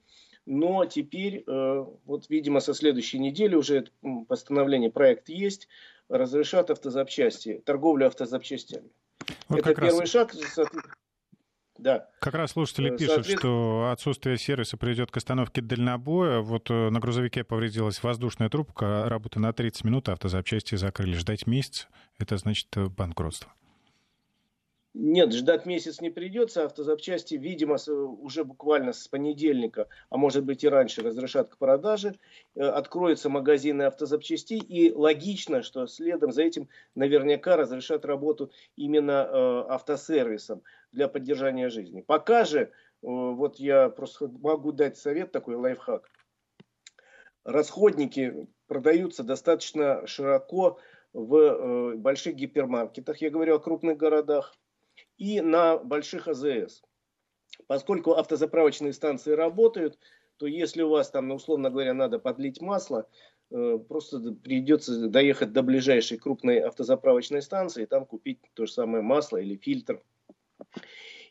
[0.44, 3.86] но теперь, э, вот видимо, со следующей недели уже
[4.26, 5.68] постановление, проект есть,
[6.08, 8.90] разрешат автозапчасти, торговлю автозапчастями.
[9.48, 10.10] Вот Это первый раз...
[10.10, 10.34] шаг.
[11.78, 12.06] Да.
[12.20, 13.38] Как раз слушатели э, пишут, Соответ...
[13.38, 16.40] что отсутствие сервиса приведет к остановке дальнобоя.
[16.40, 21.14] Вот э, на грузовике повредилась воздушная трубка, работа на 30 минут, автозапчасти закрыли.
[21.16, 23.52] Ждать месяц— это значит банкротство.
[24.94, 26.64] Нет, ждать месяц не придется.
[26.64, 32.14] Автозапчасти, видимо, уже буквально с понедельника, а может быть и раньше, разрешат к продаже.
[32.54, 34.58] Э, откроются магазины автозапчастей.
[34.58, 42.02] И логично, что следом за этим наверняка разрешат работу именно э, автосервисом для поддержания жизни.
[42.02, 42.68] Пока же, э,
[43.00, 46.10] вот я просто могу дать совет, такой лайфхак.
[47.44, 50.78] Расходники продаются достаточно широко
[51.14, 53.22] в больших гипермаркетах.
[53.22, 54.54] Я говорю о крупных городах
[55.18, 56.82] и на больших АЗС.
[57.66, 59.98] Поскольку автозаправочные станции работают,
[60.38, 63.08] то если у вас там, ну, условно говоря, надо подлить масло,
[63.50, 69.02] э, просто придется доехать до ближайшей крупной автозаправочной станции и там купить то же самое
[69.02, 70.02] масло или фильтр,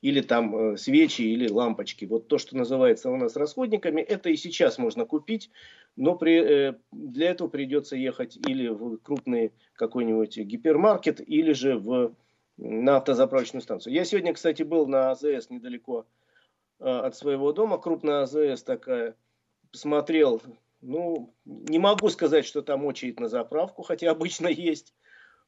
[0.02, 2.06] или там э, свечи или лампочки.
[2.06, 5.50] Вот то, что называется у нас расходниками, это и сейчас можно купить,
[5.96, 12.16] но при, э, для этого придется ехать или в крупный какой-нибудь гипермаркет, или же в
[12.58, 13.94] на автозаправочную станцию.
[13.94, 16.06] Я сегодня, кстати, был на АЗС недалеко
[16.80, 19.16] э, от своего дома, крупная АЗС такая,
[19.72, 20.42] посмотрел,
[20.82, 24.94] ну, не могу сказать, что там очередь на заправку, хотя обычно есть.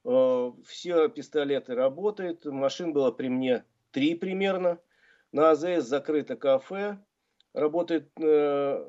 [0.05, 4.79] Э, все пистолеты работают, машин было при мне три примерно.
[5.31, 6.99] На АЗС закрыто кафе,
[7.53, 8.85] работает э,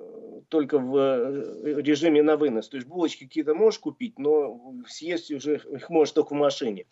[0.48, 2.68] только в э, режиме на вынос.
[2.68, 6.86] То есть булочки какие-то можешь купить, но съесть уже их можешь только в машине.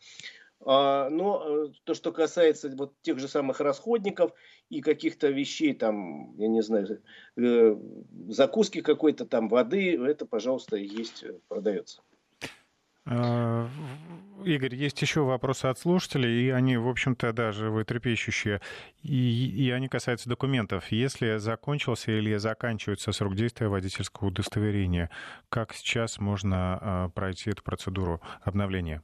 [0.65, 4.33] А, но э, то, что касается вот тех же самых расходников
[4.69, 7.03] и каких-то вещей, там, я не знаю,
[7.37, 7.77] э,
[8.29, 12.03] закуски какой-то там, воды, это, пожалуйста, есть, э, продается.
[13.05, 13.69] А,
[14.45, 18.61] Игорь, есть еще вопросы от слушателей, и они, в общем-то, даже животрепещущие,
[19.03, 20.93] и, и они касаются документов.
[20.93, 25.11] Если закончился или заканчивается срок действия водительского удостоверения,
[25.49, 29.03] как сейчас можно а, пройти эту процедуру обновления?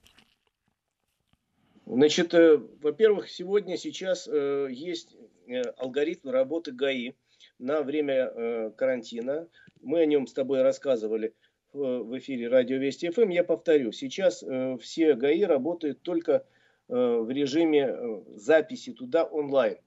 [1.90, 7.14] Значит, э, во-первых, сегодня, сейчас э, есть э, алгоритм работы ГАИ
[7.58, 9.48] на время карантина.
[9.80, 11.34] Мы о нем с тобой рассказывали
[11.72, 13.30] в эфире Радио Вести ФМ.
[13.30, 14.44] Я повторю, сейчас
[14.80, 16.46] все ГАИ работают только
[16.88, 19.78] в режиме записи туда онлайн.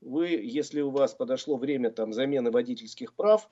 [0.00, 3.50] Вы, если у вас подошло время там, замены водительских прав,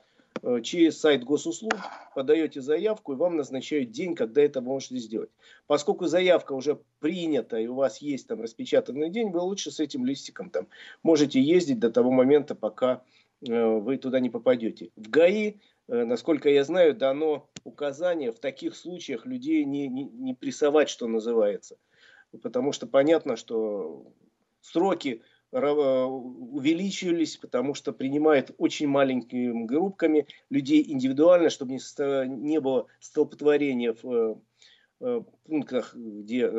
[0.63, 1.75] через сайт госуслуг
[2.15, 5.31] подаете заявку, и вам назначают день, когда это можете сделать.
[5.67, 10.05] Поскольку заявка уже принята, и у вас есть там распечатанный день, вы лучше с этим
[10.05, 10.69] листиком там
[11.03, 13.03] можете ездить до того момента, пока
[13.47, 14.91] э, вы туда не попадете.
[14.97, 15.55] В ГАИ,
[15.89, 21.07] э, насколько я знаю, дано указание в таких случаях людей не, не, не прессовать, что
[21.07, 21.77] называется.
[22.43, 24.13] Потому что понятно, что
[24.61, 31.81] сроки Э, увеличились, потому что принимают очень маленькими группками людей индивидуально, чтобы не,
[32.29, 34.35] не было столпотворения в э,
[35.01, 36.51] э, пунктах, где,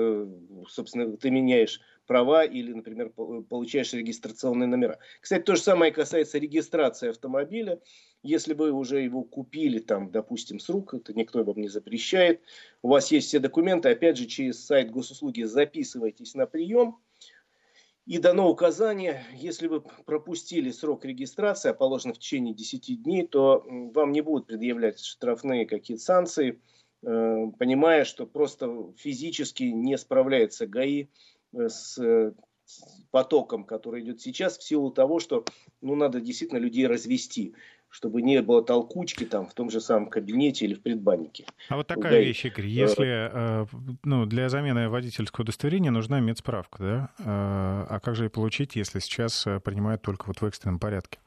[0.67, 4.97] собственно, ты меняешь права или, например, получаешь регистрационные номера.
[5.21, 7.79] Кстати, то же самое касается регистрации автомобиля.
[8.23, 12.41] Если вы уже его купили, там, допустим, с рук, это никто вам не запрещает,
[12.81, 16.97] у вас есть все документы, опять же, через сайт госуслуги записывайтесь на прием–
[18.09, 23.63] и дано указание, если вы пропустили срок регистрации, а положено в течение 10 дней, то
[23.67, 26.59] вам не будут предъявлять штрафные какие-то санкции,
[27.03, 31.09] э, понимая, что просто физически не справляется ГАИ
[31.53, 32.33] э, с
[33.11, 35.45] потоком, который идет сейчас, в силу того, что
[35.81, 37.55] ну, надо действительно людей развести
[37.89, 41.45] чтобы не было толкучки там в том же самом кабинете или в предбаннике.
[41.69, 43.65] А вот такая да, вещь, Игорь, если э,
[44.03, 47.09] ну, для замены водительского удостоверения нужна медсправка, да?
[47.19, 51.19] Э, а как же ее получить, если сейчас э, принимают только вот в экстренном порядке?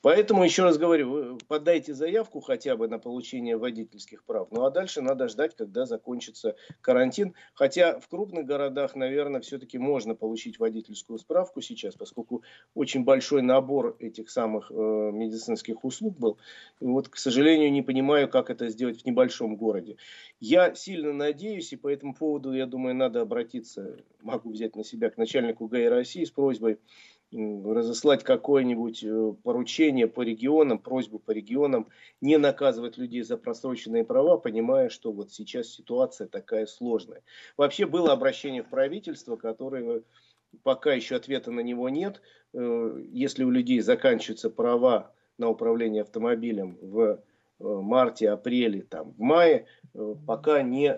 [0.00, 4.48] Поэтому, еще раз говорю, подайте заявку хотя бы на получение водительских прав.
[4.50, 7.34] Ну а дальше надо ждать, когда закончится карантин.
[7.54, 12.42] Хотя в крупных городах, наверное, все-таки можно получить водительскую справку сейчас, поскольку
[12.74, 16.38] очень большой набор этих самых э, медицинских услуг был.
[16.80, 19.96] И вот, к сожалению, не понимаю, как это сделать в небольшом городе.
[20.38, 25.10] Я сильно надеюсь, и по этому поводу, я думаю, надо обратиться, могу взять на себя,
[25.10, 26.78] к начальнику ГАИ России с просьбой
[27.32, 31.88] разослать какое-нибудь э, поручение по регионам, просьбу по регионам,
[32.20, 37.22] не наказывать людей за просроченные права, понимая, что вот сейчас ситуация такая сложная.
[37.56, 40.02] Вообще было обращение в правительство, которое
[40.62, 42.22] пока еще ответа на него нет.
[42.54, 47.18] Э, если у людей заканчиваются права на управление автомобилем в э,
[47.58, 49.66] марте, апреле, там, в мае,
[50.26, 50.96] пока не,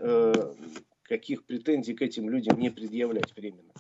[1.02, 3.72] каких претензий к этим людям не предъявлять временно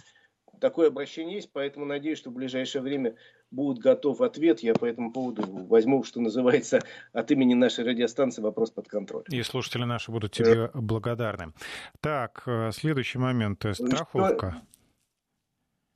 [0.60, 3.16] такое обращение есть, поэтому надеюсь, что в ближайшее время
[3.50, 4.60] будет готов ответ.
[4.60, 6.80] Я по этому поводу возьму, что называется,
[7.12, 9.24] от имени нашей радиостанции вопрос под контроль.
[9.30, 10.70] И слушатели наши будут тебе да.
[10.74, 11.52] благодарны.
[12.00, 13.64] Так, э, следующий момент.
[13.64, 14.50] Э, страховка.
[14.50, 14.70] Что?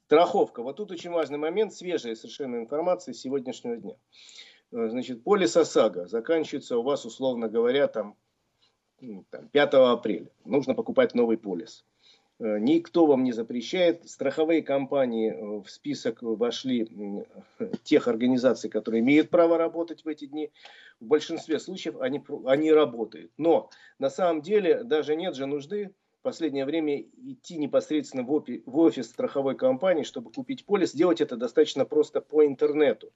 [0.07, 0.63] Страховка.
[0.63, 3.95] Вот тут очень важный момент, свежая совершенно информация сегодняшнего дня.
[4.73, 8.17] Э, значит, полис ОСАГО заканчивается у вас, условно говоря, там,
[9.31, 10.31] там 5 апреля.
[10.45, 11.85] Нужно покупать новый полис.
[12.41, 14.09] Э, никто вам не запрещает.
[14.09, 16.89] Страховые компании э, в список вошли
[17.85, 20.51] тех организаций, которые имеют право работать в эти дни.
[21.01, 23.33] В большинстве случаев они, они работают.
[23.37, 28.63] Но на самом деле даже нет же нужды в последнее время идти непосредственно в, опи,
[28.67, 30.93] в офис страховой компании, чтобы купить полис.
[30.93, 33.13] Делать это достаточно просто по интернету.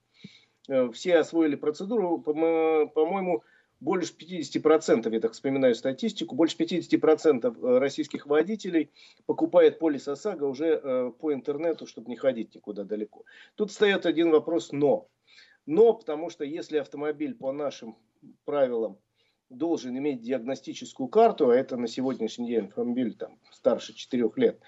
[0.69, 3.43] Э, все освоили процедуру, по-моему,
[3.79, 8.91] больше 50%, я так вспоминаю статистику, больше 50% э, российских водителей
[9.25, 13.23] покупает полис ОСАГО уже э, по интернету, чтобы не ходить никуда далеко.
[13.55, 15.07] Тут встает один вопрос «но».
[15.65, 17.95] Но, потому что если автомобиль по нашим
[18.43, 18.97] правилам
[19.49, 24.59] должен иметь диагностическую карту, а это на сегодняшний день автомобиль там, старше 4 лет,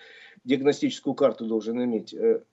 [0.43, 2.43] диагностическую карту должен иметь, э,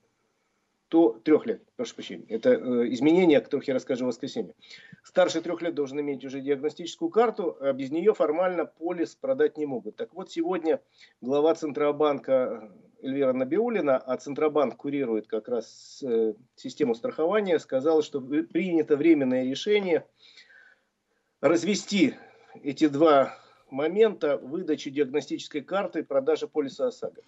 [0.89, 2.25] то трех лет, прошу прощения.
[2.29, 4.55] Это э, изменения, о которых я расскажу в воскресенье.
[5.03, 9.67] Старше трех лет должен иметь уже диагностическую карту, а без нее формально полис продать не
[9.67, 9.95] могут.
[9.95, 10.81] Так вот, сегодня
[11.21, 12.71] глава Центробанка
[13.01, 20.05] Эльвира Набиулина, а Центробанк курирует как раз э, систему страхования, сказала, что принято временное решение
[21.39, 22.15] развести
[22.63, 23.37] эти два
[23.69, 27.21] момента выдачи диагностической карты и продажи полиса ОСАГО.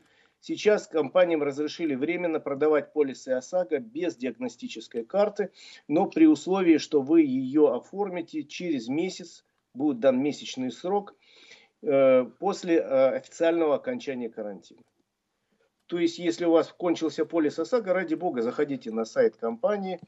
[0.44, 5.52] Сейчас компаниям разрешили временно продавать полисы ОСАГО без диагностической карты,
[5.88, 11.16] но при условии, что вы ее оформите через месяц, будет дан месячный срок,
[11.84, 14.82] э, после э, официального окончания карантина.
[15.86, 20.00] То есть, если у вас кончился полис ОСАГО, ради бога, заходите на сайт компании,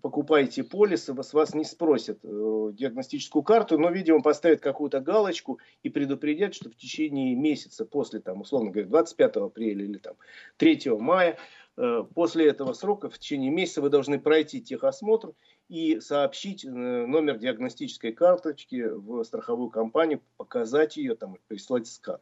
[0.00, 5.90] покупаете полисы, с вас не спросят э, диагностическую карту, но, видимо, поставят какую-то галочку и
[5.90, 10.14] предупредят, что в течение месяца после, там, условно говоря, 25 апреля или там,
[10.56, 11.36] 3 мая,
[11.76, 15.32] э, после этого срока, в течение месяца вы должны пройти техосмотр
[15.68, 22.18] и сообщить э, номер диагностической карточки в страховую компанию, показать ее, там, прислать скан.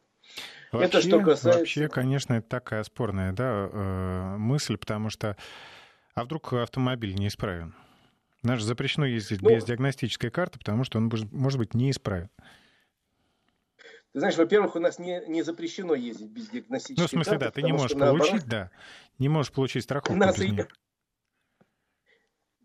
[0.71, 1.59] Вообще, это что касается...
[1.59, 5.37] Вообще, конечно, это такая спорная да, э, мысль, потому что
[6.13, 7.73] а вдруг автомобиль неисправен?
[8.43, 12.29] Наш запрещено ездить ну, без диагностической карты, потому что он может быть неисправен.
[14.13, 17.01] Ты знаешь, во-первых, у нас не, не запрещено ездить без диагностической карты.
[17.01, 18.71] Ну, в смысле, карты, да, ты не можешь получить, наоборот, да,
[19.19, 20.67] не можешь получить страховку нас без нее.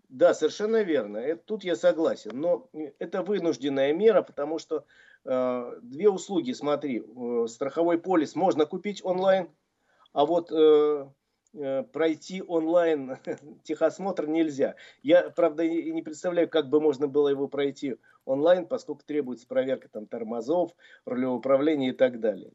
[0.09, 1.19] Да, совершенно верно.
[1.19, 2.31] Это, тут я согласен.
[2.33, 4.87] Но это вынужденная мера, потому что
[5.25, 9.51] э, две услуги, смотри, э, страховой полис можно купить онлайн,
[10.13, 11.07] а вот э, Э,
[11.93, 13.17] пройти онлайн
[13.65, 14.75] техосмотр нельзя.
[15.03, 20.07] Я, правда, не представляю, как бы можно было его пройти онлайн, поскольку требуется проверка там,
[20.07, 20.73] тормозов,
[21.05, 22.53] рулевого управления и так далее.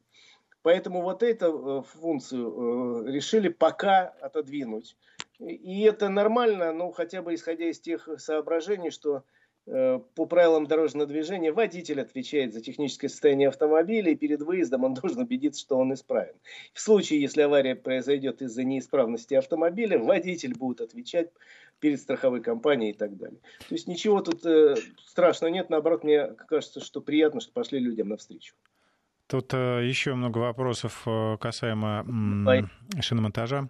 [0.64, 4.96] Поэтому вот эту э, функцию э, решили пока отодвинуть.
[5.40, 11.08] И это нормально, ну, хотя бы исходя из тех соображений, что Э, по правилам дорожного
[11.08, 15.94] движения водитель отвечает за техническое состояние автомобиля, и перед выездом он должен убедиться, что он
[15.94, 16.34] исправен.
[16.74, 21.30] В случае, если авария произойдет из-за неисправности автомобиля, водитель будет отвечать
[21.80, 23.40] перед страховой компанией и так далее.
[23.68, 28.10] То есть ничего тут э, страшного нет, наоборот, мне кажется, что приятно, что пошли людям
[28.10, 28.54] навстречу.
[29.32, 32.06] Тут э, еще много вопросов э, касаемо
[32.48, 33.70] э, шиномонтажа.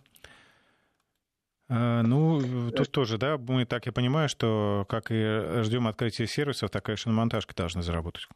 [1.74, 6.69] А, ну, тут тоже, да, мы так я понимаю, что как и ждем открытия сервисов,
[6.69, 8.28] так и шиномонтажка должна заработать.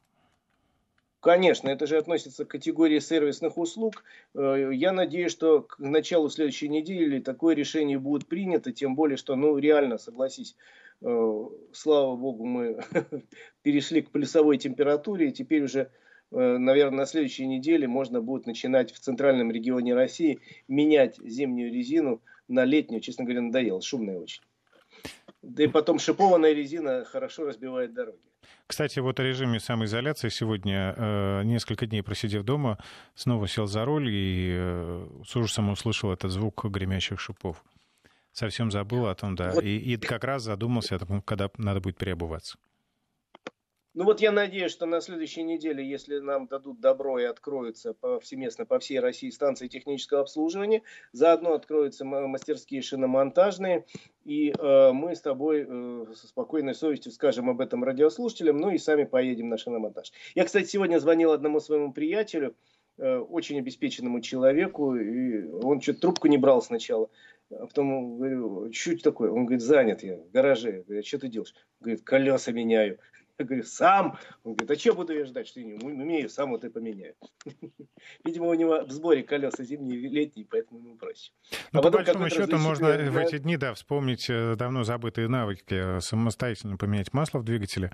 [1.19, 4.03] Конечно, это же относится к категории сервисных услуг.
[4.35, 9.35] Э, я надеюсь, что к началу следующей недели такое решение будет принято, тем более, что,
[9.35, 10.55] ну, реально, согласись,
[11.01, 12.79] Слава богу, мы
[13.63, 15.91] перешли к плюсовой температуре, и теперь уже
[16.31, 22.65] наверное, на следующей неделе можно будет начинать в центральном регионе России менять зимнюю резину на
[22.65, 23.01] летнюю.
[23.01, 24.41] Честно говоря, надоело, шумная очень.
[25.41, 28.19] Да и потом шипованная резина хорошо разбивает дороги.
[28.67, 32.79] Кстати, вот о режиме самоизоляции сегодня, э, несколько дней просидев дома,
[33.13, 37.63] снова сел за руль и э, с ужасом услышал этот звук гремящих шипов.
[38.31, 39.51] Совсем забыл о том, да.
[39.51, 39.63] Вот.
[39.63, 42.57] И, и как раз задумался о том, когда надо будет переобуваться.
[43.95, 48.65] Ну вот я надеюсь, что на следующей неделе, если нам дадут добро и откроются повсеместно
[48.65, 50.81] по всей России станции технического обслуживания,
[51.13, 53.85] заодно откроются мастерские шиномонтажные,
[54.25, 58.77] и э, мы с тобой э, со спокойной совестью скажем об этом радиослушателям, ну и
[58.77, 60.11] сами поедем на шиномонтаж.
[60.35, 62.53] Я, кстати, сегодня звонил одному своему приятелю,
[62.97, 67.09] э, очень обеспеченному человеку, и он что-то трубку не брал сначала.
[67.49, 69.31] А потом говорю, чуть такое.
[69.31, 70.77] Он говорит, занят я в гараже.
[70.77, 71.53] Я говорю, а что ты делаешь?
[71.79, 72.99] Говорит, колеса меняю.
[73.37, 74.17] Я говорю, сам.
[74.43, 77.15] Он говорит, а что буду я ждать, что я не умею, сам вот и поменяю.
[78.23, 81.31] Видимо, у него в сборе колеса зимние и летние, поэтому ему проще.
[81.73, 85.99] Ну, а по большому счету, можно в эти дни, да, вспомнить э, давно забытые навыки,
[85.99, 87.91] самостоятельно поменять масло в двигателе,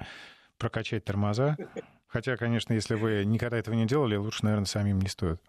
[0.57, 1.57] прокачать тормоза.
[2.07, 5.41] Хотя, конечно, если вы никогда этого не делали, лучше, наверное, самим не стоит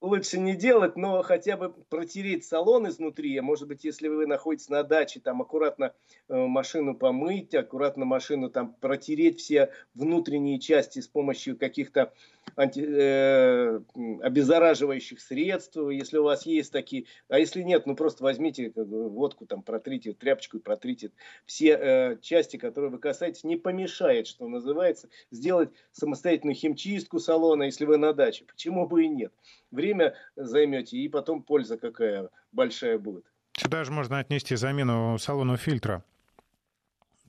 [0.00, 3.36] лучше не делать, но хотя бы протереть салон изнутри.
[3.36, 5.92] А может быть, если вы находитесь на даче, там аккуратно
[6.28, 12.12] э, машину помыть, аккуратно машину там протереть все внутренние части с помощью каких-то
[12.56, 13.80] анти, э,
[14.22, 17.06] обеззараживающих средств, если у вас есть такие.
[17.28, 21.10] А если нет, ну просто возьмите водку, там протрите, тряпочку и протрите
[21.44, 23.44] все э, части, которые вы касаетесь.
[23.44, 28.44] Не помешает, что называется, сделать самостоятельную химчистку салона, если вы на даче.
[28.44, 29.32] Почему бы и нет?
[29.70, 33.24] Время займете, и потом польза какая большая будет.
[33.56, 36.04] Сюда же можно отнести замену салона фильтра,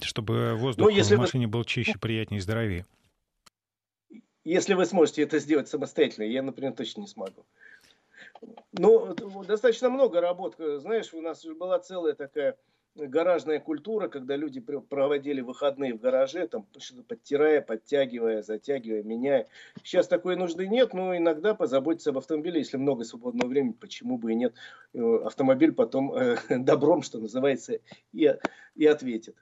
[0.01, 1.53] чтобы воздух ну, если в машине вы...
[1.53, 2.85] был чище, приятнее здоровее.
[4.45, 7.45] Если вы сможете это сделать самостоятельно, я, например, точно не смогу.
[8.71, 9.13] Ну,
[9.43, 10.55] достаточно много работ.
[10.57, 12.57] Знаешь, у нас была целая такая
[12.95, 19.47] гаражная культура, когда люди проводили выходные в гараже, там что-то подтирая, подтягивая, затягивая, меняя.
[19.83, 24.31] Сейчас такой нужды нет, но иногда позаботиться об автомобиле, если много свободного времени, почему бы
[24.31, 24.53] и нет.
[24.93, 27.79] Э, автомобиль потом э, добром, что называется,
[28.13, 28.37] и,
[28.75, 29.35] и ответит.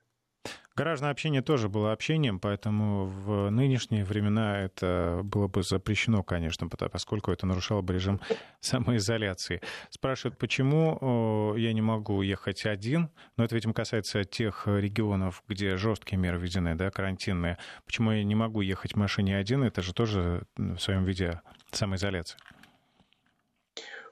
[0.78, 7.32] Гаражное общение тоже было общением, поэтому в нынешние времена это было бы запрещено, конечно, поскольку
[7.32, 8.21] это нарушало бы режим
[8.59, 9.59] самоизоляции.
[9.89, 16.19] Спрашивают, почему я не могу ехать один, но это, видимо, касается тех регионов, где жесткие
[16.19, 17.57] меры введены, да, карантинные.
[17.88, 22.39] Почему я не могу ехать в машине один, это же тоже в своем виде самоизоляция.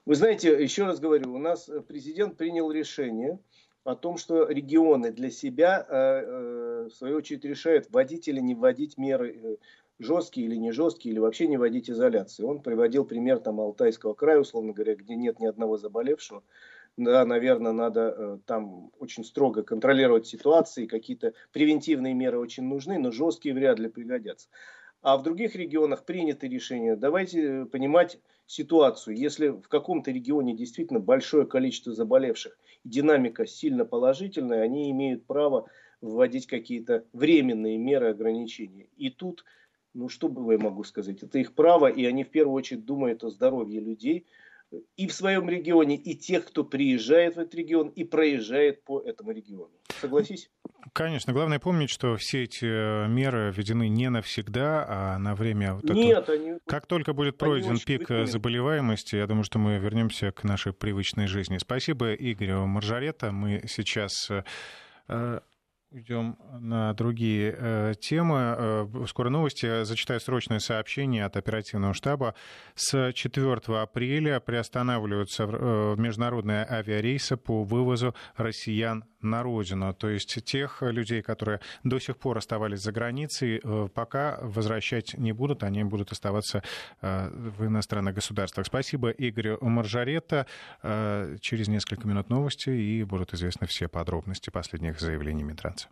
[0.06, 3.38] Вы знаете, еще раз говорю, у нас президент принял решение,
[3.86, 8.56] о том, что регионы для себя, э, э, в свою очередь, решают, вводить или не
[8.56, 9.58] вводить меры э,
[10.00, 12.48] жесткие или не жесткие, или вообще не вводить изоляцию.
[12.50, 16.44] Он приводил пример там Алтайского края, условно говоря, где нет ни одного заболевшего.
[16.98, 23.54] Да, наверное, надо там очень строго контролировать ситуации, какие-то превентивные меры очень нужны, но жесткие
[23.54, 24.48] вряд ли пригодятся.
[25.02, 26.96] А в других регионах приняты решения.
[26.96, 28.18] Давайте понимать
[28.48, 29.16] ситуацию.
[29.16, 35.68] Если в каком-то регионе действительно большое количество заболевших, динамика сильно положительная, они имеют право
[36.00, 38.90] вводить какие-то временные меры ограничений.
[38.96, 39.44] И тут,
[39.94, 43.24] ну что бы я могу сказать, это их право, и они в первую очередь думают
[43.24, 44.26] о здоровье людей–
[44.98, 49.32] и в своем регионе, и тех, кто приезжает в этот регион и проезжает по этому
[49.32, 49.72] региону.
[50.02, 50.50] Согласись?
[50.94, 51.34] Конечно.
[51.34, 55.74] Главное помнить, что все эти э, меры введены не навсегда, а на время...
[55.74, 56.34] Вот Нет, это...
[56.34, 56.54] они...
[56.68, 58.28] Как только будет пройден пик выполнены.
[58.28, 61.58] заболеваемости, я думаю, что мы вернемся к нашей привычной жизни.
[61.58, 63.32] Спасибо Игорю Маржарета.
[63.32, 64.30] Мы сейчас
[65.10, 65.40] э,
[65.96, 68.56] Идем на другие э, темы.
[68.58, 69.86] Э, скоро новости.
[69.86, 72.36] Зачитаю срочное сообщение от оперативного штаба.
[72.74, 79.94] С 4 апреля приостанавливаются э, международные авиарейсы по вывозу россиян на родину.
[79.94, 85.34] То есть тех людей, которые до сих пор оставались за границей, э, пока возвращать не
[85.34, 86.64] будут, они будут оставаться
[87.02, 88.66] э, в иностранных государствах.
[88.68, 90.46] Спасибо Игорю Маржаретто.
[90.84, 95.88] Э, через несколько минут новости и будут известны все подробности последних заявлений Минтранса.